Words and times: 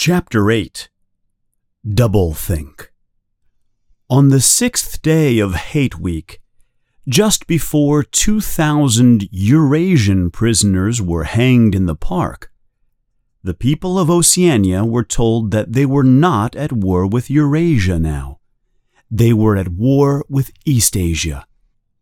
Chapter 0.00 0.48
8 0.48 0.90
Doublethink 1.84 2.90
On 4.08 4.28
the 4.28 4.40
sixth 4.40 5.02
day 5.02 5.40
of 5.40 5.56
Hate 5.56 5.98
Week, 5.98 6.40
just 7.08 7.48
before 7.48 8.04
2,000 8.04 9.28
Eurasian 9.32 10.30
prisoners 10.30 11.02
were 11.02 11.24
hanged 11.24 11.74
in 11.74 11.86
the 11.86 11.96
park, 11.96 12.52
the 13.42 13.54
people 13.54 13.98
of 13.98 14.08
Oceania 14.08 14.84
were 14.84 15.02
told 15.02 15.50
that 15.50 15.72
they 15.72 15.84
were 15.84 16.04
not 16.04 16.54
at 16.54 16.72
war 16.72 17.04
with 17.04 17.28
Eurasia 17.28 17.98
now. 17.98 18.38
They 19.10 19.32
were 19.32 19.56
at 19.56 19.66
war 19.66 20.24
with 20.28 20.52
East 20.64 20.96
Asia, 20.96 21.44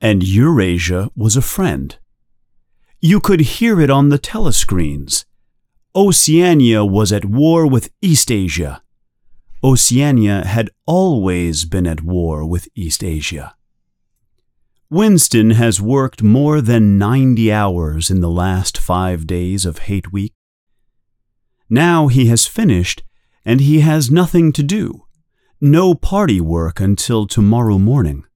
and 0.03 0.23
Eurasia 0.23 1.11
was 1.17 1.35
a 1.35 1.41
friend. 1.41 1.97
You 3.01 3.21
could 3.21 3.41
hear 3.41 3.81
it 3.81 3.89
on 3.89 4.11
the 4.11 4.19
telescreens. 4.19 5.25
Oceania 5.97 6.85
was 6.85 7.11
at 7.11 7.25
war 7.25 7.67
with 7.67 7.91
East 8.03 8.31
Asia. 8.31 8.83
Oceania 9.65 10.45
had 10.45 10.69
always 10.85 11.65
been 11.65 11.87
at 11.87 12.03
war 12.03 12.45
with 12.45 12.69
East 12.75 13.03
Asia. 13.03 13.57
Winston 14.91 15.53
has 15.53 15.81
worked 15.81 16.23
more 16.23 16.61
than 16.61 16.99
90 16.99 17.51
hours 17.51 18.11
in 18.11 18.21
the 18.21 18.29
last 18.29 18.77
five 18.77 19.27
days 19.27 19.65
of 19.65 19.79
Hate 19.89 20.13
Week. 20.13 20.35
Now 21.71 22.09
he 22.09 22.27
has 22.27 22.47
finished, 22.47 23.03
and 23.43 23.63
he 23.63 23.81
has 23.81 24.11
nothing 24.11 24.53
to 24.53 24.63
do. 24.63 25.07
No 25.63 25.95
party 25.95 26.43
work 26.43 26.79
until 26.79 27.27
tomorrow 27.27 27.79
morning. 27.79 28.27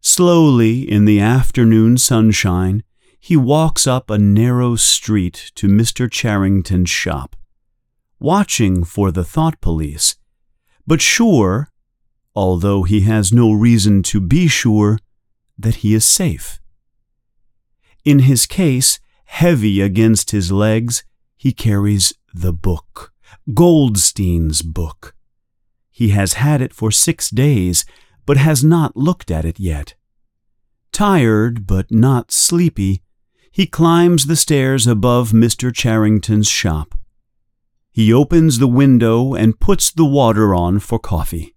Slowly, 0.00 0.90
in 0.90 1.04
the 1.04 1.20
afternoon 1.20 1.98
sunshine, 1.98 2.82
he 3.20 3.36
walks 3.36 3.86
up 3.86 4.10
a 4.10 4.18
narrow 4.18 4.76
street 4.76 5.50
to 5.54 5.66
Mr. 5.66 6.10
Charrington's 6.10 6.90
shop, 6.90 7.36
watching 8.18 8.84
for 8.84 9.10
the 9.10 9.24
thought 9.24 9.60
police, 9.60 10.16
but 10.86 11.02
sure, 11.02 11.68
although 12.34 12.84
he 12.84 13.00
has 13.00 13.32
no 13.32 13.52
reason 13.52 14.02
to 14.02 14.20
be 14.20 14.48
sure, 14.48 14.98
that 15.58 15.76
he 15.76 15.94
is 15.94 16.04
safe. 16.04 16.60
In 18.04 18.20
his 18.20 18.46
case, 18.46 19.00
heavy 19.24 19.80
against 19.80 20.30
his 20.30 20.50
legs, 20.50 21.04
he 21.36 21.52
carries 21.52 22.14
the 22.32 22.52
book, 22.52 23.12
Goldstein's 23.52 24.62
book. 24.62 25.14
He 25.90 26.10
has 26.10 26.34
had 26.34 26.62
it 26.62 26.72
for 26.72 26.90
six 26.90 27.28
days, 27.28 27.84
but 28.24 28.36
has 28.36 28.62
not 28.62 28.96
looked 28.96 29.30
at 29.30 29.44
it 29.44 29.58
yet. 29.58 29.94
Tired, 30.92 31.66
but 31.66 31.90
not 31.90 32.30
sleepy, 32.30 33.02
he 33.50 33.66
climbs 33.66 34.26
the 34.26 34.36
stairs 34.36 34.86
above 34.86 35.30
Mr. 35.30 35.74
Charrington's 35.74 36.48
shop. 36.48 36.94
He 37.90 38.12
opens 38.12 38.58
the 38.58 38.68
window 38.68 39.34
and 39.34 39.58
puts 39.58 39.90
the 39.90 40.04
water 40.04 40.54
on 40.54 40.78
for 40.78 40.98
coffee. 40.98 41.54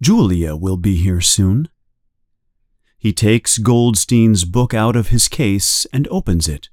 Julia 0.00 0.56
will 0.56 0.76
be 0.76 0.96
here 0.96 1.20
soon. 1.20 1.68
He 2.98 3.12
takes 3.12 3.58
Goldstein's 3.58 4.44
book 4.44 4.72
out 4.72 4.96
of 4.96 5.08
his 5.08 5.28
case 5.28 5.86
and 5.92 6.08
opens 6.08 6.48
it. 6.48 6.68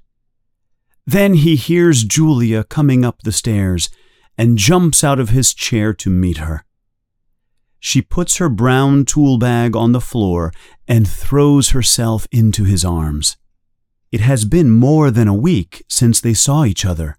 Then 1.06 1.34
he 1.34 1.56
hears 1.56 2.04
Julia 2.04 2.64
coming 2.64 3.04
up 3.04 3.22
the 3.22 3.32
stairs 3.32 3.90
and 4.38 4.56
jumps 4.58 5.02
out 5.02 5.18
of 5.18 5.30
his 5.30 5.52
chair 5.52 5.92
to 5.94 6.08
meet 6.08 6.38
her. 6.38 6.64
She 7.80 8.00
puts 8.00 8.36
her 8.36 8.48
brown 8.48 9.04
tool 9.04 9.38
bag 9.38 9.74
on 9.74 9.92
the 9.92 10.00
floor 10.00 10.52
and 10.86 11.08
throws 11.08 11.70
herself 11.70 12.26
into 12.30 12.64
his 12.64 12.84
arms. 12.84 13.36
It 14.12 14.20
has 14.20 14.44
been 14.44 14.70
more 14.70 15.10
than 15.10 15.28
a 15.28 15.34
week 15.34 15.84
since 15.88 16.20
they 16.20 16.34
saw 16.34 16.64
each 16.64 16.84
other. 16.84 17.16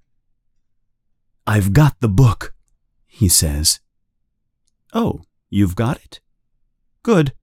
I've 1.47 1.73
got 1.73 2.00
the 2.00 2.09
book, 2.09 2.53
he 3.08 3.28
says. 3.28 3.80
Oh, 4.94 5.22
you've 5.50 5.75
got 5.75 5.97
it? 5.97 6.19
Good, 7.03 7.34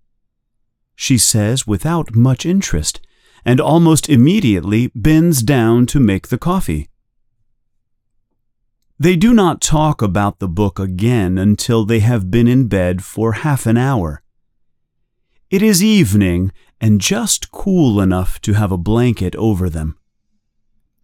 she 1.01 1.17
says 1.17 1.65
without 1.65 2.17
much 2.17 2.45
interest, 2.45 3.01
and 3.45 3.61
almost 3.61 4.09
immediately 4.09 4.91
bends 4.97 5.43
down 5.45 5.87
to 5.87 6.01
make 6.01 6.27
the 6.27 6.39
coffee. 6.39 6.89
They 8.99 9.15
do 9.15 9.33
not 9.33 9.61
talk 9.61 10.03
about 10.03 10.41
the 10.41 10.49
book 10.49 10.81
again 10.81 11.39
until 11.39 11.85
they 11.85 12.01
have 12.01 12.33
been 12.33 12.49
in 12.49 12.67
bed 12.67 13.05
for 13.05 13.33
half 13.45 13.65
an 13.65 13.77
hour. 13.77 14.23
It 15.51 15.63
is 15.63 15.85
evening 15.85 16.51
and 16.81 17.01
just 17.01 17.51
cool 17.51 18.01
enough 18.01 18.41
to 18.43 18.53
have 18.55 18.73
a 18.73 18.79
blanket 18.79 19.35
over 19.37 19.69
them. 19.69 19.99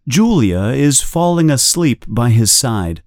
Julia 0.07 0.65
is 0.65 1.01
falling 1.01 1.49
asleep 1.49 2.05
by 2.07 2.29
his 2.29 2.51
side. 2.51 3.01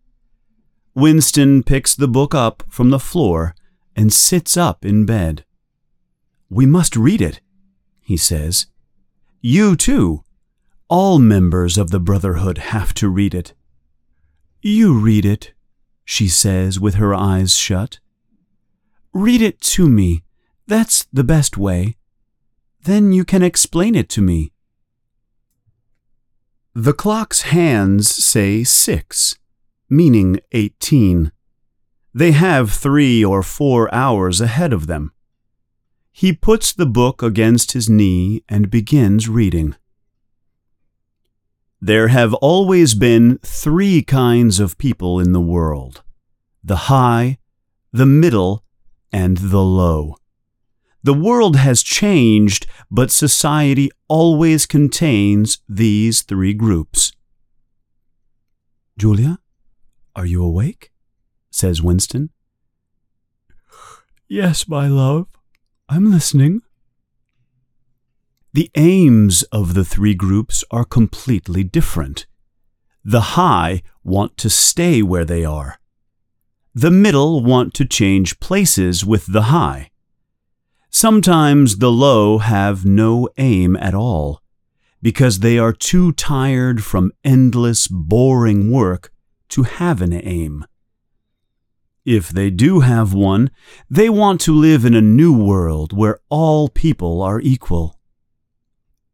Winston 0.95 1.62
picks 1.62 1.95
the 1.95 2.09
book 2.09 2.34
up 2.34 2.65
from 2.69 2.91
the 2.91 2.99
floor 2.99 3.55
and 3.95 4.12
sits 4.12 4.56
up 4.56 4.84
in 4.84 5.06
bed. 5.06 5.45
We 6.51 6.67
must 6.67 6.97
read 6.97 7.21
it, 7.21 7.41
he 8.01 8.17
says. 8.17 8.67
You 9.41 9.77
too. 9.77 10.25
All 10.89 11.19
members 11.19 11.77
of 11.77 11.91
the 11.91 12.00
Brotherhood 12.00 12.59
have 12.59 12.95
to 12.95 13.09
read 13.09 13.35
it. 13.35 13.55
You 14.62 14.99
read 14.99 15.25
it, 15.25 15.53
she 16.05 16.27
says 16.27 16.81
with 16.81 16.95
her 16.95 17.15
eyes 17.15 17.55
shut. 17.55 18.00
Read 19.12 19.43
it 19.43 19.61
to 19.61 19.89
me. 19.89 20.25
That's 20.67 21.06
the 21.12 21.25
best 21.25 21.56
way. 21.59 21.97
Then 22.83 23.12
you 23.12 23.25
can 23.25 23.43
explain 23.43 23.94
it 23.94 24.09
to 24.11 24.22
me. 24.22 24.53
The 26.75 26.93
clock's 26.93 27.43
hands 27.43 28.09
say 28.09 28.65
six, 28.65 29.37
meaning 29.91 30.41
eighteen. 30.53 31.33
They 32.15 32.33
have 32.33 32.71
three 32.71 33.25
or 33.25 33.43
four 33.43 33.93
hours 33.93 34.41
ahead 34.41 34.72
of 34.72 34.87
them. 34.87 35.12
He 36.12 36.33
puts 36.33 36.72
the 36.72 36.87
book 36.87 37.22
against 37.22 37.72
his 37.72 37.88
knee 37.88 38.43
and 38.49 38.71
begins 38.71 39.28
reading. 39.28 39.77
There 41.81 42.09
have 42.09 42.34
always 42.34 42.94
been 42.94 43.38
three 43.44 44.03
kinds 44.03 44.59
of 44.59 44.78
people 44.78 45.21
in 45.21 45.33
the 45.33 45.41
world 45.41 46.03
the 46.65 46.88
high, 46.91 47.38
the 47.93 48.06
middle, 48.06 48.65
and 49.12 49.37
the 49.37 49.62
low. 49.62 50.17
The 51.03 51.14
world 51.14 51.56
has 51.56 51.82
changed, 51.82 52.66
but 52.91 53.10
society 53.10 53.91
always 54.09 54.66
contains 54.66 55.59
these 55.69 56.22
three 56.22 56.54
groups. 56.54 57.12
Julia, 58.98 59.38
are 60.16 60.26
you 60.26 60.42
awake? 60.42 60.92
says 61.50 61.81
Winston. 61.81 62.31
Yes, 64.28 64.69
my 64.69 64.88
love, 64.88 65.28
I'm 65.88 66.10
listening. 66.10 66.62
The 68.53 68.70
aims 68.75 69.44
of 69.44 69.75
the 69.75 69.84
three 69.84 70.14
groups 70.14 70.64
are 70.70 70.84
completely 70.84 71.62
different. 71.62 72.26
The 73.04 73.38
high 73.38 73.82
want 74.03 74.37
to 74.38 74.50
stay 74.50 75.00
where 75.00 75.25
they 75.25 75.44
are. 75.44 75.78
The 76.75 76.91
middle 76.91 77.42
want 77.42 77.72
to 77.75 77.84
change 77.84 78.41
places 78.41 79.04
with 79.04 79.26
the 79.26 79.42
high. 79.42 79.91
Sometimes 81.00 81.76
the 81.76 81.92
low 81.92 82.38
have 82.38 82.84
no 82.84 83.28
aim 83.38 83.76
at 83.76 83.94
all, 83.94 84.42
because 85.00 85.38
they 85.38 85.56
are 85.56 85.72
too 85.72 86.10
tired 86.10 86.82
from 86.82 87.12
endless, 87.22 87.86
boring 87.86 88.72
work 88.72 89.12
to 89.50 89.62
have 89.62 90.03
an 90.03 90.12
aim. 90.12 90.64
If 92.04 92.31
they 92.31 92.50
do 92.50 92.81
have 92.81 93.14
one, 93.14 93.53
they 93.88 94.10
want 94.10 94.41
to 94.41 94.53
live 94.53 94.84
in 94.84 94.94
a 94.94 95.00
new 95.00 95.32
world 95.32 95.97
where 95.97 96.19
all 96.31 96.69
people 96.69 97.22
are 97.22 97.41
equal. 97.41 98.00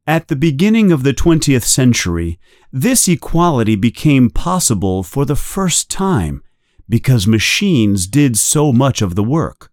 At 0.07 0.29
the 0.29 0.37
beginning 0.37 0.91
of 0.91 1.03
the 1.03 1.13
20th 1.13 1.65
century, 1.65 2.39
this 2.73 3.07
equality 3.07 3.77
became 3.77 4.31
possible 4.31 5.03
for 5.03 5.27
the 5.27 5.37
first 5.37 5.91
time 5.91 6.43
because 6.89 7.27
machines 7.27 8.07
did 8.07 8.39
so 8.39 8.73
much 8.73 9.03
of 9.03 9.17
the 9.17 9.23
work. 9.23 9.71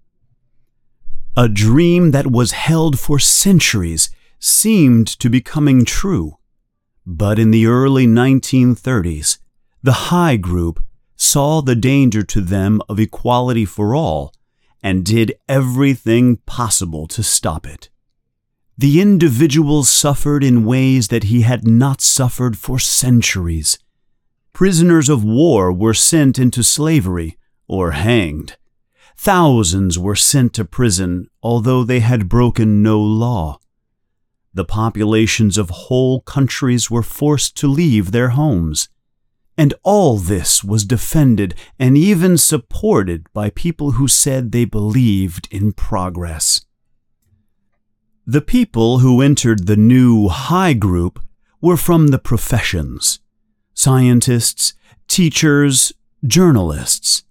A 1.37 1.47
dream 1.47 2.11
that 2.11 2.27
was 2.27 2.51
held 2.51 2.99
for 2.99 3.17
centuries 3.17 4.09
seemed 4.37 5.07
to 5.07 5.29
be 5.29 5.39
coming 5.39 5.85
true. 5.85 6.37
But 7.05 7.39
in 7.39 7.51
the 7.51 7.67
early 7.67 8.05
1930s, 8.05 9.37
the 9.81 10.11
high 10.11 10.35
group 10.35 10.83
saw 11.15 11.61
the 11.61 11.75
danger 11.75 12.21
to 12.23 12.41
them 12.41 12.81
of 12.89 12.99
equality 12.99 13.63
for 13.63 13.95
all 13.95 14.33
and 14.83 15.05
did 15.05 15.33
everything 15.47 16.37
possible 16.45 17.07
to 17.07 17.23
stop 17.23 17.65
it. 17.65 17.89
The 18.77 18.99
individual 18.99 19.85
suffered 19.85 20.43
in 20.43 20.65
ways 20.65 21.07
that 21.07 21.25
he 21.25 21.43
had 21.43 21.65
not 21.65 22.01
suffered 22.01 22.57
for 22.57 22.77
centuries. 22.77 23.79
Prisoners 24.51 25.07
of 25.07 25.23
war 25.23 25.71
were 25.71 25.93
sent 25.93 26.37
into 26.37 26.61
slavery 26.61 27.37
or 27.69 27.91
hanged. 27.91 28.57
Thousands 29.17 29.99
were 29.99 30.15
sent 30.15 30.53
to 30.53 30.65
prison, 30.65 31.27
although 31.43 31.83
they 31.83 31.99
had 31.99 32.29
broken 32.29 32.81
no 32.81 32.99
law. 32.99 33.59
The 34.53 34.65
populations 34.65 35.57
of 35.57 35.69
whole 35.69 36.21
countries 36.21 36.91
were 36.91 37.03
forced 37.03 37.55
to 37.57 37.67
leave 37.67 38.11
their 38.11 38.29
homes 38.29 38.89
And 39.57 39.73
all 39.83 40.17
this 40.17 40.63
was 40.63 40.85
defended 40.85 41.53
and 41.77 41.97
even 41.97 42.37
supported 42.37 43.27
by 43.33 43.49
people 43.49 43.91
who 43.91 44.07
said 44.07 44.51
they 44.51 44.65
believed 44.65 45.47
in 45.51 45.71
progress. 45.73 46.65
The 48.25 48.41
people 48.41 48.99
who 48.99 49.21
entered 49.21 49.67
the 49.67 49.75
new 49.75 50.29
high 50.29 50.73
group 50.73 51.19
were 51.61 51.77
from 51.77 52.07
the 52.07 52.19
professions 52.19 53.19
scientists, 53.73 54.73
teachers, 55.07 55.93
journalists. 56.25 57.23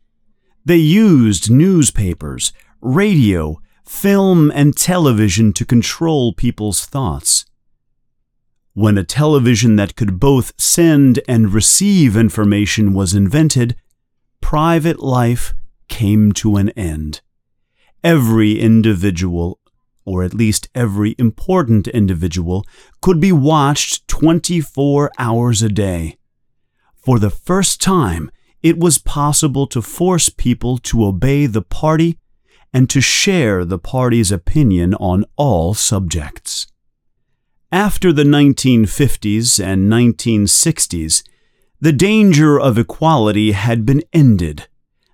They 0.65 0.77
used 0.77 1.51
newspapers, 1.51 2.53
radio, 2.81 3.61
film, 3.87 4.51
and 4.51 4.77
television 4.77 5.53
to 5.55 5.65
control 5.65 6.33
people's 6.33 6.85
thoughts. 6.85 7.45
When 8.75 8.97
a 8.97 9.05
television 9.05 9.77
that 9.77 9.97
could 9.97 10.21
both 10.21 10.53
send 10.59 11.21
and 11.27 11.53
receive 11.53 12.17
information 12.17 12.95
was 12.95 13.15
invented, 13.15 13.75
private 14.41 15.01
life 15.01 15.55
came 15.89 16.33
to 16.33 16.57
an 16.57 16.71
end. 16.71 17.21
Every 18.05 18.61
individual, 18.61 19.59
or 20.05 20.23
at 20.23 20.35
least 20.35 20.69
every 20.75 21.15
important 21.19 21.89
individual, 21.89 22.65
could 23.03 23.19
be 23.19 23.33
watched 23.33 24.07
24 24.09 25.11
hours 25.19 25.63
a 25.63 25.69
day. 25.69 26.17
For 26.95 27.19
the 27.19 27.31
first 27.31 27.81
time, 27.81 28.31
it 28.63 28.79
was 28.79 28.99
possible 28.99 29.67
to 29.67 29.81
force 29.81 30.29
people 30.29 30.79
to 30.79 31.05
obey 31.05 31.47
the 31.47 31.63
party 31.63 32.19
and 32.73 32.89
to 32.91 33.01
share 33.01 33.65
the 33.65 33.79
party's 33.79 34.31
opinion 34.31 34.95
on 34.95 35.25
all 35.37 35.75
subjects. 35.75 36.67
After 37.73 38.13
the 38.13 38.25
1950s 38.25 39.63
and 39.63 39.91
1960s, 39.91 41.23
the 41.81 41.93
danger 41.93 42.61
of 42.61 42.77
equality 42.77 43.53
had 43.53 43.87
been 43.87 44.03
ended, 44.13 44.69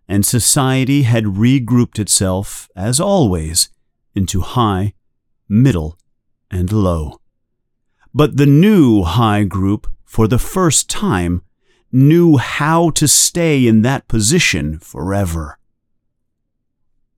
and 0.09 0.27
society 0.27 1.03
had 1.03 1.25
regrouped 1.25 1.99
itself, 1.99 2.69
as 2.75 2.99
always, 2.99 3.69
into 4.15 4.41
high, 4.41 4.95
middle, 5.49 5.99
and 6.51 6.73
low. 6.73 7.21
But 8.13 8.37
the 8.37 8.47
new 8.47 9.03
high 9.03 9.45
group, 9.45 9.87
for 10.05 10.27
the 10.27 10.39
first 10.39 10.89
time, 10.89 11.43
knew 11.97 12.37
how 12.37 12.91
to 12.91 13.09
stay 13.09 13.67
in 13.67 13.81
that 13.81 14.07
position 14.07 14.79
forever. 14.79 15.59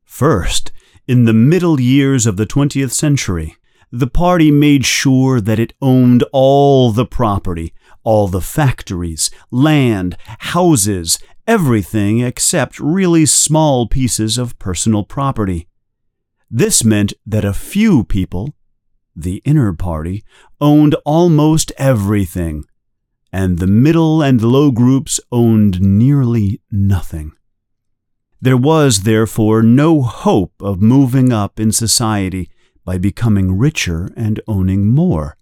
First, 0.05 0.71
in 1.09 1.25
the 1.25 1.33
middle 1.33 1.81
years 1.81 2.27
of 2.27 2.37
the 2.37 2.47
20th 2.47 2.93
century, 2.93 3.57
the 3.91 4.07
party 4.07 4.53
made 4.53 4.87
sure 4.87 5.41
that 5.41 5.59
it 5.59 5.73
owned 5.83 6.23
all 6.33 6.93
the 6.93 7.07
property, 7.07 7.75
all 8.05 8.29
the 8.29 8.41
factories, 8.41 9.33
land, 9.51 10.17
houses, 10.39 11.19
everything 11.45 12.21
except 12.21 12.79
really 12.79 13.27
small 13.27 13.89
pieces 13.89 14.39
of 14.39 14.59
personal 14.61 15.03
property. 15.03 15.67
This 16.49 16.85
meant 16.85 17.15
that 17.27 17.45
a 17.45 17.53
few 17.53 18.05
people, 18.05 18.55
the 19.17 19.43
inner 19.45 19.73
party, 19.73 20.23
owned 20.61 20.95
almost 21.05 21.73
everything, 21.79 22.65
and 23.33 23.59
the 23.59 23.67
middle 23.67 24.23
and 24.23 24.43
low 24.43 24.71
groups 24.71 25.21
owned 25.31 25.81
nearly 25.81 26.61
nothing. 26.71 27.33
There 28.41 28.57
was, 28.57 29.03
therefore, 29.03 29.63
no 29.63 30.03
hope 30.03 30.55
of 30.61 30.81
moving 30.81 31.33
up 31.33 31.59
in 31.59 31.73
society 31.73 32.49
by 32.85 32.97
becoming 32.97 33.59
richer 33.59 34.11
and 34.17 34.41
owning 34.47 34.87
more. 34.87 35.37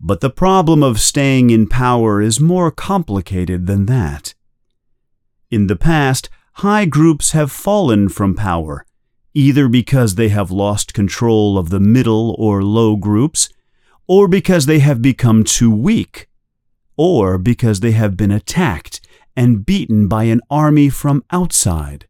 But 0.00 0.20
the 0.20 0.30
problem 0.30 0.82
of 0.82 1.00
staying 1.00 1.50
in 1.50 1.66
power 1.66 2.20
is 2.20 2.38
more 2.38 2.70
complicated 2.70 3.66
than 3.66 3.86
that. 3.86 4.34
In 5.50 5.66
the 5.66 5.76
past, 5.76 6.28
high 6.54 6.84
groups 6.84 7.32
have 7.32 7.50
fallen 7.50 8.08
from 8.08 8.34
power, 8.34 8.84
either 9.32 9.68
because 9.68 10.14
they 10.14 10.28
have 10.28 10.50
lost 10.50 10.94
control 10.94 11.56
of 11.56 11.70
the 11.70 11.80
middle 11.80 12.36
or 12.38 12.62
low 12.62 12.96
groups, 12.96 13.48
or 14.06 14.28
because 14.28 14.66
they 14.66 14.80
have 14.80 15.00
become 15.00 15.42
too 15.42 15.70
weak, 15.70 16.28
or 16.96 17.38
because 17.38 17.80
they 17.80 17.92
have 17.92 18.16
been 18.16 18.30
attacked 18.30 19.00
and 19.36 19.66
beaten 19.66 20.08
by 20.08 20.24
an 20.24 20.40
army 20.50 20.88
from 20.88 21.24
outside. 21.30 22.06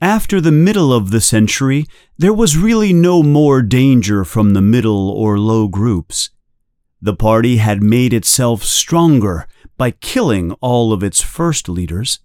After 0.00 0.40
the 0.40 0.52
middle 0.52 0.92
of 0.92 1.10
the 1.10 1.20
century, 1.20 1.86
there 2.18 2.34
was 2.34 2.58
really 2.58 2.92
no 2.92 3.22
more 3.22 3.62
danger 3.62 4.24
from 4.24 4.52
the 4.52 4.60
middle 4.60 5.08
or 5.08 5.38
low 5.38 5.68
groups. 5.68 6.30
The 7.00 7.14
party 7.14 7.56
had 7.56 7.82
made 7.82 8.12
itself 8.12 8.62
stronger 8.64 9.46
by 9.76 9.92
killing 9.92 10.52
all 10.60 10.92
of 10.92 11.02
its 11.02 11.22
first 11.22 11.68
leaders, 11.68 12.18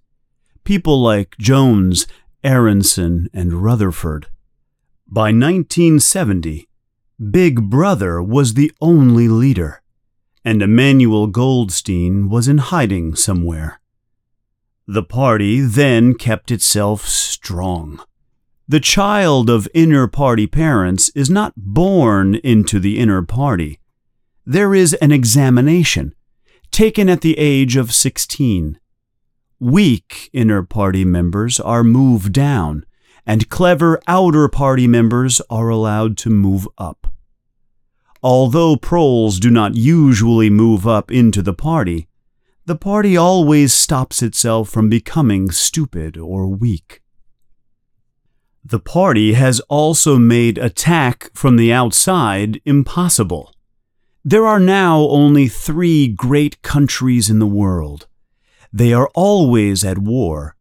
people 0.63 1.01
like 1.01 1.37
Jones, 1.37 2.07
Aronson, 2.43 3.29
and 3.33 3.53
Rutherford. 3.53 4.27
By 5.07 5.31
1970, 5.31 6.67
Big 7.31 7.69
Brother 7.69 8.21
was 8.21 8.53
the 8.53 8.71
only 8.79 9.27
leader, 9.27 9.81
and 10.43 10.61
Emmanuel 10.61 11.27
Goldstein 11.27 12.29
was 12.29 12.47
in 12.47 12.57
hiding 12.57 13.15
somewhere. 13.15 13.79
The 14.87 15.03
party 15.03 15.61
then 15.61 16.15
kept 16.15 16.49
itself 16.51 17.05
strong. 17.05 18.01
The 18.67 18.79
child 18.79 19.49
of 19.49 19.67
inner 19.73 20.07
party 20.07 20.47
parents 20.47 21.09
is 21.15 21.29
not 21.29 21.53
born 21.55 22.35
into 22.35 22.79
the 22.79 22.99
inner 22.99 23.23
party. 23.23 23.79
There 24.45 24.73
is 24.73 24.93
an 24.95 25.11
examination, 25.11 26.13
taken 26.71 27.09
at 27.09 27.21
the 27.21 27.37
age 27.37 27.75
of 27.75 27.93
16. 27.93 28.79
Weak 29.59 30.29
inner 30.33 30.63
party 30.63 31.03
members 31.03 31.59
are 31.59 31.83
moved 31.83 32.31
down, 32.31 32.85
and 33.25 33.49
clever 33.49 33.99
outer 34.07 34.47
party 34.47 34.87
members 34.87 35.41
are 35.49 35.69
allowed 35.69 36.17
to 36.17 36.29
move 36.29 36.67
up. 36.77 37.13
Although 38.21 38.75
proles 38.75 39.39
do 39.39 39.49
not 39.49 39.75
usually 39.75 40.49
move 40.49 40.85
up 40.85 41.09
into 41.09 41.41
the 41.41 41.53
party, 41.53 42.07
the 42.65 42.75
party 42.75 43.15
always 43.15 43.73
stops 43.73 44.21
itself 44.21 44.69
from 44.69 44.89
becoming 44.89 45.51
stupid 45.51 46.17
or 46.17 46.47
weak. 46.47 47.01
The 48.63 48.79
party 48.79 49.33
has 49.33 49.61
also 49.61 50.17
made 50.17 50.57
attack 50.57 51.31
from 51.33 51.55
the 51.55 51.71
outside 51.71 52.61
impossible. 52.65 53.53
There 54.25 54.45
are 54.45 54.59
now 54.59 54.99
only 54.99 55.47
three 55.47 56.07
great 56.09 56.61
countries 56.61 57.29
in 57.29 57.39
the 57.39 57.47
world. 57.47 58.05
They 58.71 58.91
are 58.93 59.09
always 59.15 59.85
at 59.85 59.97
war, 59.97 60.55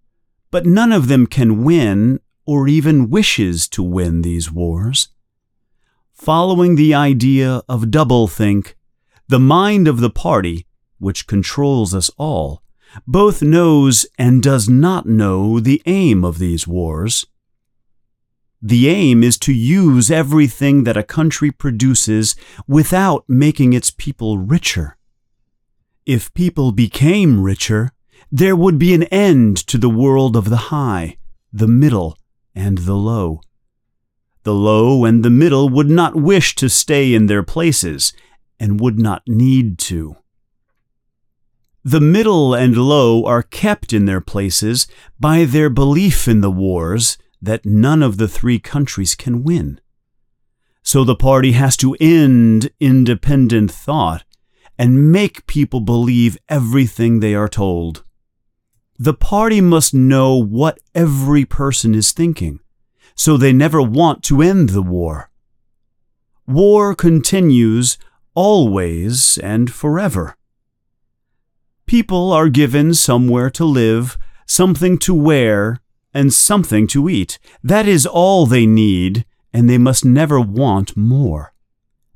but 0.52 0.64
none 0.64 0.92
of 0.92 1.08
them 1.08 1.26
can 1.26 1.64
win 1.64 2.20
or 2.46 2.68
even 2.68 3.10
wishes 3.10 3.68
to 3.68 3.82
win 3.82 4.22
these 4.22 4.50
wars. 4.50 5.08
Following 6.18 6.74
the 6.74 6.94
idea 6.94 7.62
of 7.68 7.92
doublethink, 7.92 8.74
the 9.28 9.38
mind 9.38 9.86
of 9.86 10.00
the 10.00 10.10
party 10.10 10.66
which 10.98 11.28
controls 11.28 11.94
us 11.94 12.10
all, 12.18 12.60
both 13.06 13.40
knows 13.40 14.04
and 14.18 14.42
does 14.42 14.68
not 14.68 15.06
know 15.06 15.60
the 15.60 15.80
aim 15.86 16.24
of 16.24 16.40
these 16.40 16.66
wars. 16.66 17.24
The 18.60 18.88
aim 18.88 19.22
is 19.22 19.38
to 19.38 19.52
use 19.52 20.10
everything 20.10 20.82
that 20.82 20.96
a 20.96 21.04
country 21.04 21.52
produces 21.52 22.34
without 22.66 23.24
making 23.28 23.72
its 23.72 23.92
people 23.92 24.38
richer. 24.38 24.96
If 26.04 26.34
people 26.34 26.72
became 26.72 27.40
richer, 27.44 27.92
there 28.30 28.56
would 28.56 28.76
be 28.76 28.92
an 28.92 29.04
end 29.04 29.56
to 29.68 29.78
the 29.78 29.88
world 29.88 30.36
of 30.36 30.50
the 30.50 30.64
high, 30.74 31.18
the 31.52 31.68
middle, 31.68 32.18
and 32.56 32.78
the 32.78 32.96
low. 32.96 33.40
The 34.48 34.54
low 34.54 35.04
and 35.04 35.22
the 35.22 35.28
middle 35.28 35.68
would 35.68 35.90
not 35.90 36.16
wish 36.16 36.54
to 36.54 36.70
stay 36.70 37.12
in 37.12 37.26
their 37.26 37.42
places 37.42 38.14
and 38.58 38.80
would 38.80 38.98
not 38.98 39.20
need 39.28 39.76
to. 39.80 40.16
The 41.84 42.00
middle 42.00 42.54
and 42.54 42.74
low 42.74 43.26
are 43.26 43.42
kept 43.42 43.92
in 43.92 44.06
their 44.06 44.22
places 44.22 44.86
by 45.20 45.44
their 45.44 45.68
belief 45.68 46.26
in 46.26 46.40
the 46.40 46.50
wars 46.50 47.18
that 47.42 47.66
none 47.66 48.02
of 48.02 48.16
the 48.16 48.26
three 48.26 48.58
countries 48.58 49.14
can 49.14 49.44
win. 49.44 49.82
So 50.82 51.04
the 51.04 51.14
party 51.14 51.52
has 51.52 51.76
to 51.76 51.94
end 52.00 52.70
independent 52.80 53.70
thought 53.70 54.24
and 54.78 55.12
make 55.12 55.46
people 55.46 55.80
believe 55.80 56.38
everything 56.48 57.20
they 57.20 57.34
are 57.34 57.50
told. 57.50 58.02
The 58.98 59.12
party 59.12 59.60
must 59.60 59.92
know 59.92 60.42
what 60.42 60.78
every 60.94 61.44
person 61.44 61.94
is 61.94 62.12
thinking, 62.12 62.60
so 63.18 63.36
they 63.36 63.52
never 63.52 63.82
want 63.82 64.22
to 64.22 64.40
end 64.40 64.70
the 64.70 64.80
war. 64.80 65.28
War 66.46 66.94
continues 66.94 67.98
always 68.34 69.36
and 69.38 69.70
forever. 69.70 70.36
People 71.84 72.32
are 72.32 72.48
given 72.48 72.94
somewhere 72.94 73.50
to 73.50 73.64
live, 73.64 74.16
something 74.46 74.96
to 74.98 75.12
wear, 75.12 75.80
and 76.14 76.32
something 76.32 76.86
to 76.86 77.08
eat. 77.08 77.40
That 77.62 77.88
is 77.88 78.06
all 78.06 78.46
they 78.46 78.66
need, 78.66 79.26
and 79.52 79.68
they 79.68 79.78
must 79.78 80.04
never 80.04 80.40
want 80.40 80.96
more. 80.96 81.52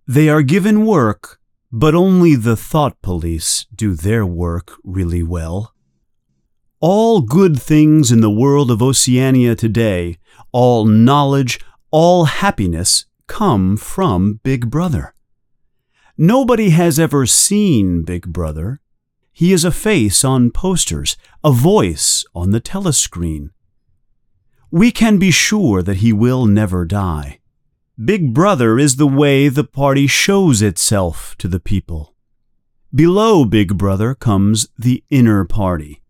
They 0.06 0.28
are 0.28 0.42
given 0.42 0.86
work, 0.86 1.40
But 1.74 1.94
only 1.94 2.36
the 2.36 2.54
thought 2.54 3.00
police 3.00 3.64
do 3.74 3.94
their 3.94 4.26
work 4.26 4.72
really 4.84 5.22
well. 5.22 5.72
All 6.84 7.20
good 7.20 7.62
things 7.62 8.10
in 8.10 8.22
the 8.22 8.28
world 8.30 8.68
of 8.68 8.82
Oceania 8.82 9.54
today, 9.54 10.18
all 10.50 10.84
knowledge, 10.84 11.60
all 11.92 12.24
happiness, 12.24 13.04
come 13.28 13.76
from 13.76 14.40
Big 14.42 14.68
Brother. 14.68 15.14
Nobody 16.18 16.70
has 16.70 16.98
ever 16.98 17.24
seen 17.24 18.02
Big 18.02 18.32
Brother. 18.32 18.80
He 19.32 19.52
is 19.52 19.64
a 19.64 19.70
face 19.70 20.24
on 20.24 20.50
posters, 20.50 21.16
a 21.44 21.52
voice 21.52 22.24
on 22.34 22.50
the 22.50 22.60
telescreen. 22.60 23.50
We 24.72 24.90
can 24.90 25.18
be 25.18 25.30
sure 25.30 25.84
that 25.84 25.98
he 25.98 26.12
will 26.12 26.46
never 26.46 26.84
die. 26.84 27.38
Big 28.04 28.34
Brother 28.34 28.76
is 28.76 28.96
the 28.96 29.06
way 29.06 29.46
the 29.46 29.62
party 29.62 30.08
shows 30.08 30.60
itself 30.60 31.36
to 31.38 31.46
the 31.46 31.60
people. 31.60 32.16
Below 32.92 33.44
Big 33.44 33.78
Brother 33.78 34.16
comes 34.16 34.66
the 34.76 35.04
inner 35.10 35.44
party, 35.44 36.01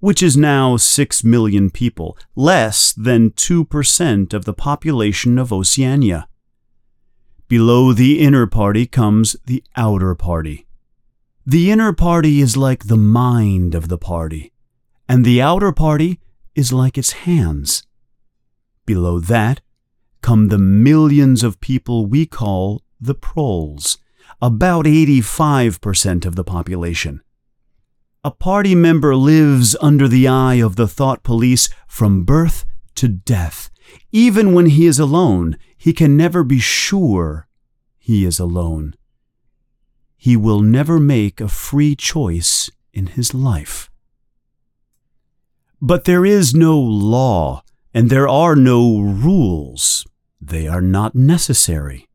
which 0.00 0.22
is 0.22 0.36
now 0.36 0.76
6 0.76 1.24
million 1.24 1.70
people, 1.70 2.16
less 2.34 2.92
than 2.92 3.30
2% 3.30 4.34
of 4.34 4.44
the 4.44 4.54
population 4.54 5.38
of 5.38 5.52
Oceania. 5.52 6.28
Below 7.48 7.92
the 7.92 8.20
inner 8.20 8.46
party 8.46 8.86
comes 8.86 9.36
the 9.46 9.62
outer 9.76 10.14
party. 10.14 10.66
The 11.46 11.70
inner 11.70 11.92
party 11.92 12.40
is 12.40 12.56
like 12.56 12.86
the 12.86 12.96
mind 12.96 13.74
of 13.74 13.88
the 13.88 13.98
party, 13.98 14.52
and 15.08 15.24
the 15.24 15.40
outer 15.40 15.70
party 15.72 16.18
is 16.54 16.72
like 16.72 16.98
its 16.98 17.12
hands. 17.12 17.84
Below 18.84 19.20
that 19.20 19.60
come 20.22 20.48
the 20.48 20.58
millions 20.58 21.44
of 21.44 21.60
people 21.60 22.06
we 22.06 22.26
call 22.26 22.82
the 23.00 23.14
proles, 23.14 23.98
about 24.42 24.86
85% 24.86 26.26
of 26.26 26.34
the 26.34 26.42
population. 26.42 27.22
A 28.26 28.32
party 28.32 28.74
member 28.74 29.14
lives 29.14 29.76
under 29.80 30.08
the 30.08 30.26
eye 30.26 30.54
of 30.54 30.74
the 30.74 30.88
thought 30.88 31.22
police 31.22 31.68
from 31.86 32.24
birth 32.24 32.64
to 32.96 33.06
death. 33.06 33.70
Even 34.10 34.52
when 34.52 34.66
he 34.66 34.84
is 34.84 34.98
alone, 34.98 35.56
he 35.78 35.92
can 35.92 36.16
never 36.16 36.42
be 36.42 36.58
sure 36.58 37.46
he 37.96 38.24
is 38.24 38.40
alone. 38.40 38.96
He 40.16 40.36
will 40.36 40.60
never 40.60 40.98
make 40.98 41.40
a 41.40 41.46
free 41.46 41.94
choice 41.94 42.68
in 42.92 43.06
his 43.06 43.32
life. 43.32 43.92
But 45.80 46.02
there 46.02 46.26
is 46.26 46.52
no 46.52 46.76
law 46.80 47.62
and 47.94 48.10
there 48.10 48.26
are 48.26 48.56
no 48.56 48.98
rules. 48.98 50.04
They 50.40 50.66
are 50.66 50.82
not 50.82 51.14
necessary. 51.14 52.08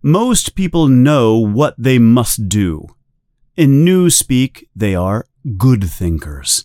Most 0.00 0.54
people 0.54 0.86
know 0.86 1.38
what 1.38 1.74
they 1.76 1.98
must 1.98 2.48
do. 2.48 2.86
In 3.60 3.84
Newspeak, 3.84 4.68
they 4.74 4.94
are 4.94 5.26
good 5.58 5.84
thinkers. 5.84 6.64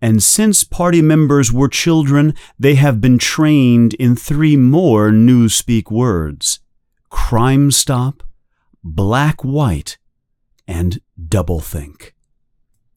And 0.00 0.22
since 0.22 0.62
party 0.62 1.02
members 1.02 1.52
were 1.52 1.66
children, 1.66 2.34
they 2.56 2.76
have 2.76 3.00
been 3.00 3.18
trained 3.18 3.94
in 3.94 4.14
three 4.14 4.56
more 4.56 5.10
Newspeak 5.10 5.90
words 5.90 6.60
crime 7.08 7.72
stop, 7.72 8.22
black 8.84 9.42
white, 9.42 9.98
and 10.68 11.00
doublethink. 11.20 12.12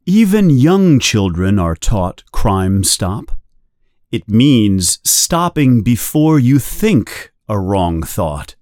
Even 0.06 0.52
young 0.52 1.00
children 1.00 1.58
are 1.58 1.76
taught 1.76 2.24
crime 2.32 2.84
stop. 2.84 3.32
It 4.12 4.30
means 4.30 5.00
stopping 5.04 5.82
before 5.82 6.38
you 6.38 6.60
think 6.60 7.34
a 7.50 7.60
wrong 7.60 8.04
thought. 8.04 8.54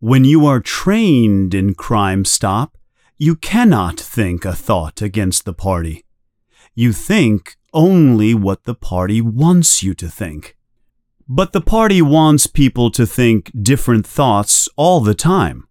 When 0.00 0.24
you 0.24 0.44
are 0.44 0.58
trained 0.58 1.54
in 1.54 1.74
Crime 1.74 2.24
Stop, 2.24 2.77
you 3.18 3.34
cannot 3.34 3.98
think 3.98 4.44
a 4.44 4.54
thought 4.54 5.02
against 5.02 5.44
the 5.44 5.52
party. 5.52 6.04
You 6.74 6.92
think 6.92 7.56
only 7.74 8.32
what 8.32 8.62
the 8.62 8.76
party 8.76 9.20
wants 9.20 9.82
you 9.82 9.92
to 9.94 10.08
think. 10.08 10.56
But 11.28 11.52
the 11.52 11.60
party 11.60 12.00
wants 12.00 12.46
people 12.46 12.90
to 12.92 13.04
think 13.04 13.50
different 13.60 14.06
thoughts 14.06 14.68
all 14.76 15.00
the 15.00 15.14
time. 15.14 15.66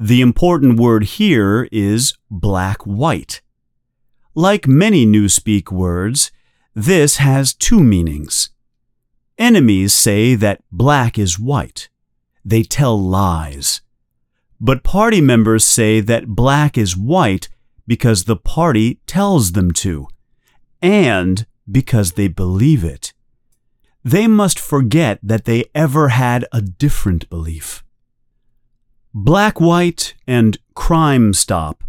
The 0.00 0.22
important 0.22 0.80
word 0.80 1.04
here 1.04 1.68
is 1.70 2.14
black 2.30 2.82
white. 2.82 3.42
Like 4.34 4.66
many 4.66 5.04
Newspeak 5.04 5.70
words, 5.70 6.32
this 6.74 7.18
has 7.18 7.52
two 7.52 7.80
meanings. 7.80 8.50
Enemies 9.36 9.92
say 9.92 10.34
that 10.36 10.62
black 10.72 11.18
is 11.18 11.38
white. 11.38 11.90
They 12.44 12.62
tell 12.62 12.98
lies. 12.98 13.82
But 14.60 14.82
party 14.82 15.20
members 15.20 15.64
say 15.64 16.00
that 16.00 16.28
black 16.28 16.76
is 16.76 16.96
white 16.96 17.48
because 17.86 18.24
the 18.24 18.36
party 18.36 19.00
tells 19.06 19.52
them 19.52 19.70
to, 19.70 20.08
and 20.82 21.46
because 21.70 22.12
they 22.12 22.28
believe 22.28 22.84
it. 22.84 23.12
They 24.04 24.26
must 24.26 24.58
forget 24.58 25.20
that 25.22 25.44
they 25.44 25.64
ever 25.74 26.08
had 26.08 26.44
a 26.52 26.60
different 26.60 27.28
belief. 27.30 27.84
Black 29.14 29.60
White 29.60 30.14
and 30.26 30.58
Crime 30.74 31.32
Stop 31.32 31.84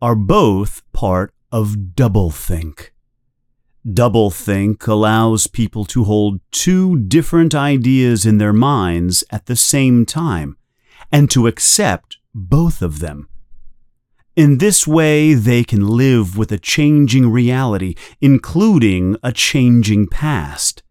are 0.00 0.16
both 0.16 0.82
part 0.92 1.34
of 1.52 1.76
doublethink. 1.94 2.90
Doublethink 3.86 4.86
allows 4.86 5.46
people 5.46 5.84
to 5.84 6.04
hold 6.04 6.40
two 6.50 6.98
different 6.98 7.54
ideas 7.54 8.26
in 8.26 8.38
their 8.38 8.52
minds 8.52 9.22
at 9.30 9.46
the 9.46 9.56
same 9.56 10.04
time 10.04 10.56
and 11.10 11.30
to 11.30 11.46
accept 11.46 12.18
both 12.34 12.82
of 12.82 13.00
them. 13.00 13.28
In 14.34 14.58
this 14.58 14.86
way, 14.86 15.34
they 15.34 15.64
can 15.64 15.86
live 15.86 16.36
with 16.36 16.52
a 16.52 16.58
changing 16.58 17.30
reality, 17.30 17.94
including 18.20 19.16
a 19.22 19.32
changing 19.32 20.08
past. 20.08 20.82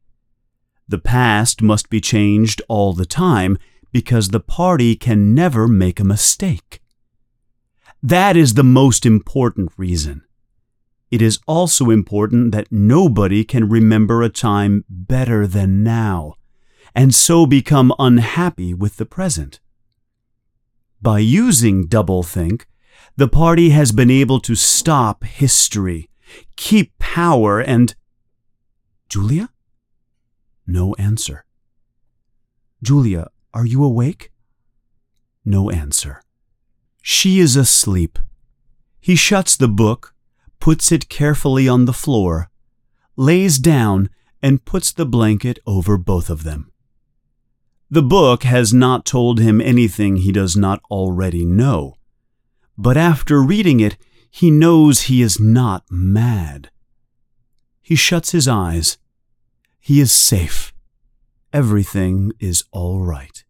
The 0.87 0.97
past 0.97 1.61
must 1.61 1.89
be 1.89 2.01
changed 2.01 2.61
all 2.67 2.93
the 2.93 3.05
time 3.05 3.57
because 3.91 4.29
the 4.29 4.39
party 4.39 4.95
can 4.95 5.35
never 5.35 5.67
make 5.67 5.99
a 5.99 6.03
mistake. 6.03 6.81
That 8.01 8.35
is 8.35 8.55
the 8.55 8.63
most 8.63 9.05
important 9.05 9.71
reason 9.77 10.25
it 11.11 11.21
is 11.21 11.39
also 11.47 11.89
important 11.89 12.51
that 12.51 12.71
nobody 12.71 13.43
can 13.43 13.69
remember 13.69 14.21
a 14.21 14.27
time 14.29 14.83
better 14.89 15.47
than 15.47 15.83
now, 15.83 16.33
and 16.93 17.15
so 17.15 17.45
become 17.45 17.93
unhappy 17.99 18.73
with 18.73 18.97
the 18.97 19.05
present. 19.05 19.59
By 21.01 21.19
using 21.19 21.87
doublethink, 21.87 22.65
the 23.15 23.27
party 23.27 23.69
has 23.69 23.91
been 23.91 24.09
able 24.09 24.39
to 24.41 24.55
stop 24.55 25.23
history, 25.23 26.09
keep 26.55 26.97
power, 26.99 27.59
and. 27.59 27.95
Julia? 29.09 29.49
No 30.67 30.95
answer. 30.95 31.45
Julia, 32.81 33.29
are 33.53 33.65
you 33.65 33.83
awake? 33.83 34.31
No 35.43 35.69
answer. 35.69 36.21
She 37.01 37.39
is 37.39 37.55
asleep. 37.55 38.17
He 38.99 39.15
shuts 39.15 39.55
the 39.55 39.67
book 39.67 40.15
puts 40.65 40.91
it 40.91 41.09
carefully 41.09 41.67
on 41.67 41.85
the 41.85 41.93
floor, 41.93 42.49
lays 43.15 43.59
down, 43.59 44.09
and 44.41 44.65
puts 44.65 44.91
the 44.91 45.05
blanket 45.05 45.59
over 45.67 45.95
both 45.95 46.27
of 46.27 46.43
them. 46.43 46.71
The 47.89 48.01
book 48.01 48.43
has 48.43 48.73
not 48.73 49.05
told 49.05 49.39
him 49.39 49.61
anything 49.61 50.17
he 50.17 50.31
does 50.31 50.55
not 50.55 50.81
already 50.89 51.45
know, 51.45 51.95
but 52.77 52.97
after 52.97 53.41
reading 53.41 53.79
it, 53.79 53.97
he 54.29 54.51
knows 54.51 55.01
he 55.01 55.21
is 55.21 55.39
not 55.39 55.83
mad. 55.89 56.69
He 57.81 57.95
shuts 57.95 58.31
his 58.31 58.47
eyes. 58.47 58.97
He 59.79 59.99
is 59.99 60.11
safe. 60.11 60.73
Everything 61.53 62.33
is 62.39 62.63
all 62.71 63.01
right. 63.01 63.43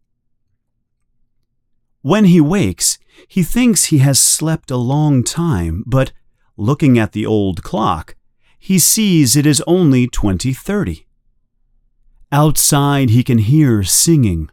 When 2.02 2.26
he 2.26 2.40
wakes, 2.40 2.98
he 3.26 3.42
thinks 3.42 3.86
he 3.86 3.98
has 3.98 4.18
slept 4.18 4.70
a 4.70 4.76
long 4.76 5.24
time, 5.24 5.82
but 5.86 6.12
Looking 6.58 6.98
at 6.98 7.12
the 7.12 7.26
old 7.26 7.62
clock, 7.62 8.16
he 8.58 8.78
sees 8.78 9.36
it 9.36 9.44
is 9.44 9.62
only 9.66 10.08
2030. 10.08 11.05
Outside, 12.36 13.08
he 13.08 13.24
can 13.24 13.38
hear 13.38 13.82
singing. 13.82 14.50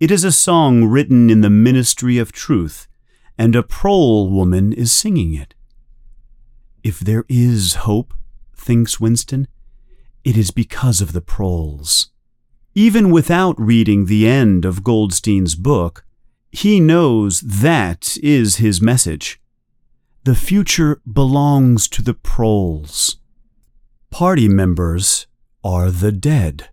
It 0.00 0.10
is 0.10 0.22
a 0.22 0.30
song 0.30 0.84
written 0.84 1.30
in 1.30 1.40
the 1.40 1.48
ministry 1.48 2.18
of 2.18 2.30
truth, 2.30 2.86
and 3.38 3.56
a 3.56 3.62
prole 3.62 4.28
woman 4.28 4.70
is 4.70 4.92
singing 4.92 5.32
it. 5.34 5.54
If 6.82 7.00
there 7.00 7.24
is 7.26 7.86
hope, 7.88 8.12
thinks 8.54 9.00
Winston, 9.00 9.48
it 10.24 10.36
is 10.36 10.50
because 10.50 11.00
of 11.00 11.14
the 11.14 11.22
proles. 11.22 12.10
Even 12.74 13.10
without 13.10 13.58
reading 13.58 14.04
the 14.04 14.28
end 14.28 14.66
of 14.66 14.84
Goldstein's 14.84 15.54
book, 15.54 16.04
he 16.52 16.80
knows 16.80 17.40
that 17.40 18.18
is 18.22 18.56
his 18.56 18.82
message. 18.82 19.40
The 20.24 20.34
future 20.34 21.00
belongs 21.10 21.88
to 21.88 22.02
the 22.02 22.12
proles. 22.12 23.16
Party 24.10 24.48
members 24.48 25.26
are 25.64 25.90
the 25.90 26.12
dead. 26.12 26.68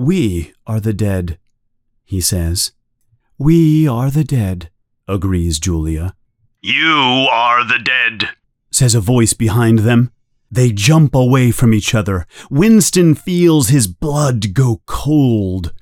We 0.00 0.54
are 0.66 0.80
the 0.80 0.94
dead, 0.94 1.38
he 2.06 2.22
says. 2.22 2.72
We 3.36 3.86
are 3.86 4.10
the 4.10 4.24
dead, 4.24 4.70
agrees 5.06 5.58
Julia. 5.58 6.14
You 6.62 7.28
are 7.30 7.68
the 7.68 7.78
dead, 7.78 8.30
says 8.70 8.94
a 8.94 9.00
voice 9.02 9.34
behind 9.34 9.80
them. 9.80 10.10
They 10.50 10.72
jump 10.72 11.14
away 11.14 11.50
from 11.50 11.74
each 11.74 11.94
other. 11.94 12.26
Winston 12.50 13.14
feels 13.14 13.68
his 13.68 13.88
blood 13.88 14.54
go 14.54 14.80
cold. 14.86 15.74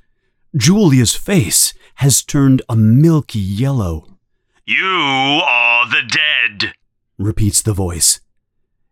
Julia's 0.56 1.14
face 1.14 1.72
has 2.02 2.24
turned 2.24 2.60
a 2.68 2.74
milky 2.74 3.38
yellow. 3.38 4.18
You 4.66 4.84
are 5.46 5.88
the 5.88 6.02
dead, 6.02 6.72
repeats 7.18 7.62
the 7.62 7.72
voice. 7.72 8.20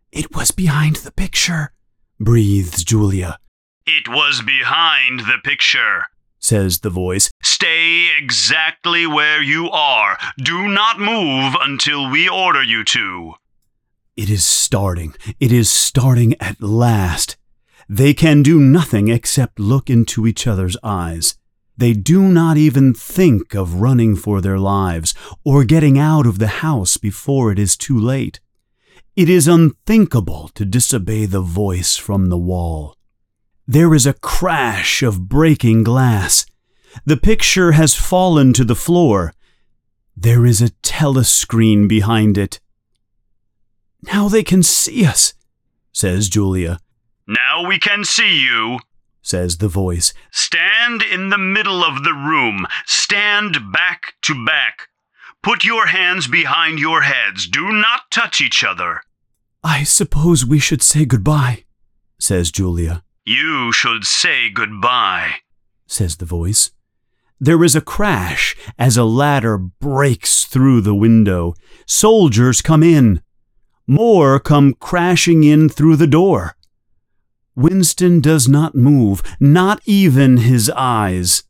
It 0.09 0.33
was 0.33 0.51
behind 0.51 0.95
the 0.97 1.11
picture, 1.11 1.73
breathes 2.17 2.85
Julia. 2.85 3.39
It 3.89 4.09
was 4.09 4.41
behind 4.41 5.21
the 5.21 5.37
picture, 5.41 6.07
says 6.39 6.79
the 6.79 6.89
voice. 6.89 7.31
Stay 7.41 8.09
exactly 8.17 9.07
where 9.07 9.41
you 9.41 9.69
are. 9.69 10.17
Do 10.37 10.67
not 10.67 10.99
move 10.99 11.55
until 11.61 12.11
we 12.11 12.27
order 12.27 12.61
you 12.61 12.83
to. 12.83 13.35
It 14.17 14.29
is 14.29 14.43
starting. 14.43 15.15
It 15.39 15.53
is 15.53 15.71
starting 15.71 16.35
at 16.41 16.61
last. 16.61 17.37
They 17.87 18.13
can 18.13 18.43
do 18.43 18.59
nothing 18.59 19.07
except 19.07 19.57
look 19.57 19.89
into 19.89 20.27
each 20.27 20.45
other's 20.47 20.75
eyes. 20.83 21.35
They 21.77 21.93
do 21.93 22.23
not 22.23 22.57
even 22.57 22.93
think 22.93 23.55
of 23.55 23.79
running 23.79 24.17
for 24.17 24.41
their 24.41 24.59
lives 24.59 25.13
or 25.45 25.63
getting 25.63 25.97
out 25.97 26.27
of 26.27 26.39
the 26.39 26.59
house 26.59 26.97
before 26.97 27.53
it 27.53 27.59
is 27.59 27.77
too 27.77 27.97
late. 27.97 28.41
It 29.15 29.29
is 29.29 29.47
unthinkable 29.47 30.49
to 30.55 30.65
disobey 30.65 31.25
the 31.25 31.39
voice 31.39 31.95
from 31.95 32.27
the 32.27 32.37
wall. 32.37 32.96
There 33.69 33.93
is 33.93 34.05
a 34.05 34.13
crash 34.13 35.03
of 35.03 35.27
breaking 35.27 35.83
glass. 35.83 36.45
The 37.05 37.17
picture 37.17 37.73
has 37.73 37.95
fallen 37.95 38.53
to 38.53 38.63
the 38.63 38.75
floor. 38.75 39.33
There 40.15 40.45
is 40.45 40.61
a 40.61 40.69
telescreen 40.83 41.85
behind 41.87 42.37
it. 42.37 42.61
Now 44.01 44.29
they 44.29 44.43
can 44.43 44.63
see 44.63 45.05
us, 45.05 45.33
says 45.91 46.29
Julia. 46.29 46.79
Now 47.27 47.67
we 47.67 47.77
can 47.77 48.05
see 48.05 48.39
you, 48.39 48.79
says 49.21 49.57
the 49.57 49.67
voice. 49.67 50.13
Stand 50.31 51.03
in 51.03 51.27
the 51.27 51.37
middle 51.37 51.83
of 51.83 52.05
the 52.05 52.13
room. 52.13 52.65
Stand 52.85 53.57
back 53.73 54.13
to 54.21 54.45
back. 54.45 54.87
Put 55.43 55.65
your 55.65 55.87
hands 55.87 56.27
behind 56.27 56.79
your 56.79 57.01
heads. 57.01 57.47
Do 57.47 57.73
not 57.73 58.11
touch 58.11 58.39
each 58.39 58.63
other. 58.63 59.01
I 59.61 59.83
suppose 59.83 60.45
we 60.45 60.59
should 60.59 60.81
say 60.81 61.03
goodbye, 61.03 61.65
says 62.17 62.49
Julia. 62.49 63.03
You 63.29 63.73
should 63.73 64.05
say 64.05 64.49
goodbye, 64.49 65.39
says 65.85 66.15
the 66.15 66.23
voice. 66.23 66.71
There 67.41 67.61
is 67.61 67.75
a 67.75 67.81
crash 67.81 68.55
as 68.79 68.95
a 68.95 69.03
ladder 69.03 69.57
breaks 69.57 70.45
through 70.45 70.79
the 70.79 70.95
window. 70.95 71.53
Soldiers 71.85 72.61
come 72.61 72.83
in. 72.83 73.21
More 73.85 74.39
come 74.39 74.73
crashing 74.75 75.43
in 75.43 75.67
through 75.67 75.97
the 75.97 76.07
door. 76.07 76.55
Winston 77.53 78.21
does 78.21 78.47
not 78.47 78.75
move, 78.75 79.21
not 79.41 79.81
even 79.85 80.37
his 80.37 80.69
eyes. 80.69 81.43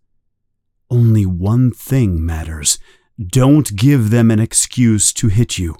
Only 0.89 1.27
one 1.27 1.69
thing 1.69 2.25
matters. 2.25 2.79
Don't 3.23 3.75
give 3.75 4.09
them 4.09 4.31
an 4.31 4.39
excuse 4.39 5.13
to 5.13 5.27
hit 5.27 5.59
you. 5.59 5.75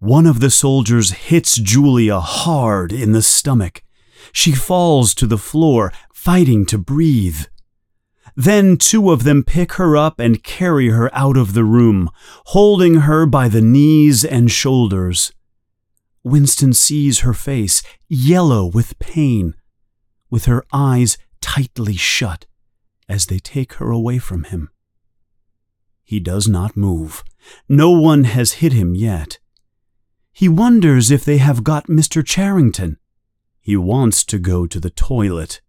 One 0.00 0.26
of 0.26 0.40
the 0.40 0.50
soldiers 0.50 1.12
hits 1.12 1.56
Julia 1.56 2.20
hard 2.20 2.92
in 2.92 3.12
the 3.12 3.22
stomach. 3.22 3.82
She 4.32 4.52
falls 4.52 5.14
to 5.14 5.26
the 5.26 5.38
floor, 5.38 5.92
fighting 6.12 6.66
to 6.66 6.78
breathe. 6.78 7.46
Then 8.34 8.76
two 8.76 9.10
of 9.10 9.24
them 9.24 9.42
pick 9.42 9.74
her 9.74 9.96
up 9.96 10.20
and 10.20 10.42
carry 10.42 10.90
her 10.90 11.14
out 11.14 11.36
of 11.36 11.54
the 11.54 11.64
room, 11.64 12.10
holding 12.46 12.96
her 12.96 13.24
by 13.24 13.48
the 13.48 13.62
knees 13.62 14.24
and 14.24 14.50
shoulders. 14.50 15.32
Winston 16.22 16.72
sees 16.72 17.20
her 17.20 17.32
face, 17.32 17.82
yellow 18.08 18.66
with 18.66 18.98
pain, 18.98 19.54
with 20.28 20.46
her 20.46 20.64
eyes 20.72 21.16
tightly 21.40 21.94
shut 21.94 22.46
as 23.08 23.26
they 23.26 23.38
take 23.38 23.74
her 23.74 23.90
away 23.90 24.18
from 24.18 24.44
him. 24.44 24.68
He 26.02 26.20
does 26.20 26.46
not 26.46 26.76
move. 26.76 27.24
No 27.68 27.90
one 27.90 28.24
has 28.24 28.54
hit 28.54 28.72
him 28.72 28.94
yet. 28.94 29.38
He 30.32 30.48
wonders 30.48 31.10
if 31.10 31.24
they 31.24 31.38
have 31.38 31.64
got 31.64 31.86
Mr. 31.86 32.24
Charrington. 32.24 32.98
He 33.66 33.76
wants 33.76 34.22
to 34.26 34.38
go 34.38 34.68
to 34.68 34.78
the 34.78 34.90
toilet. 34.90 35.60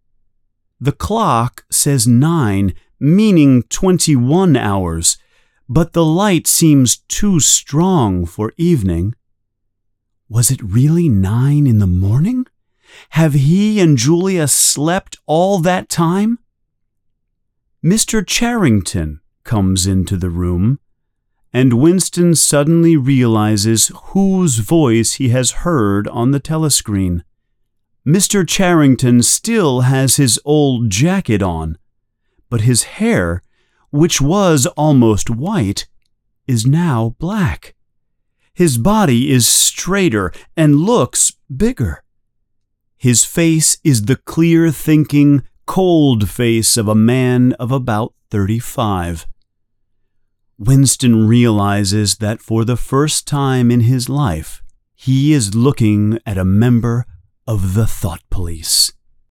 The 0.78 0.92
clock 0.92 1.64
says 1.68 2.06
nine, 2.06 2.74
meaning 3.00 3.64
21 3.64 4.54
hours, 4.56 5.18
but 5.68 5.94
the 5.94 6.04
light 6.04 6.46
seems 6.46 6.98
too 7.08 7.40
strong 7.40 8.24
for 8.24 8.52
evening. 8.56 9.16
Was 10.28 10.52
it 10.52 10.62
really 10.62 11.08
nine 11.08 11.66
in 11.66 11.80
the 11.80 11.88
morning? 11.88 12.46
Have 13.18 13.34
he 13.34 13.80
and 13.80 13.98
Julia 13.98 14.46
slept 14.46 15.18
all 15.26 15.58
that 15.58 15.88
time? 15.88 16.38
Mr. 17.84 18.24
Charrington 18.24 19.18
comes 19.42 19.88
into 19.88 20.16
the 20.16 20.30
room, 20.30 20.78
and 21.52 21.80
Winston 21.80 22.36
suddenly 22.36 22.96
realizes 22.96 23.90
whose 24.12 24.58
voice 24.58 25.14
he 25.14 25.30
has 25.30 25.66
heard 25.66 26.06
on 26.06 26.30
the 26.30 26.38
telescreen. 26.38 27.24
Mr. 28.08 28.48
Charrington 28.48 29.22
still 29.22 29.82
has 29.82 30.16
his 30.16 30.40
old 30.46 30.88
jacket 30.88 31.42
on, 31.42 31.76
but 32.48 32.62
his 32.62 32.84
hair, 32.84 33.42
which 33.90 34.18
was 34.18 34.64
almost 34.78 35.28
white, 35.28 35.86
is 36.46 36.64
now 36.64 37.14
black. 37.18 37.74
His 38.54 38.78
body 38.78 39.30
is 39.30 39.46
straighter 39.46 40.32
and 40.56 40.76
looks 40.76 41.32
bigger. 41.54 42.02
His 42.96 43.26
face 43.26 43.76
is 43.84 44.06
the 44.06 44.16
clear 44.16 44.70
thinking, 44.70 45.42
cold 45.66 46.30
face 46.30 46.78
of 46.78 46.88
a 46.88 46.94
man 46.94 47.52
of 47.60 47.70
about 47.70 48.14
35. 48.30 49.26
Winston 50.58 51.28
realizes 51.28 52.16
that 52.16 52.40
for 52.40 52.64
the 52.64 52.78
first 52.78 53.26
time 53.28 53.70
in 53.70 53.80
his 53.80 54.08
life, 54.08 54.62
he 54.94 55.34
is 55.34 55.54
looking 55.54 56.18
at 56.24 56.38
a 56.38 56.44
member 56.46 57.04
of 57.48 57.72
the 57.72 57.86
Thought 57.86 58.20
Police. 58.28 58.92